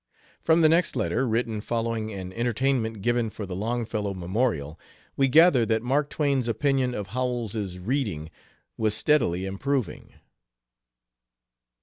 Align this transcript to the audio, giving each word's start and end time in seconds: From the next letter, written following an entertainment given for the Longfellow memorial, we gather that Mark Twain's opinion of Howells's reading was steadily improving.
From 0.41 0.61
the 0.61 0.67
next 0.69 0.95
letter, 0.95 1.27
written 1.27 1.61
following 1.61 2.11
an 2.11 2.33
entertainment 2.33 3.03
given 3.03 3.29
for 3.29 3.45
the 3.45 3.55
Longfellow 3.55 4.15
memorial, 4.15 4.79
we 5.15 5.27
gather 5.27 5.63
that 5.67 5.83
Mark 5.83 6.09
Twain's 6.09 6.47
opinion 6.47 6.95
of 6.95 7.09
Howells's 7.09 7.77
reading 7.77 8.31
was 8.77 8.95
steadily 8.95 9.45
improving. 9.45 10.15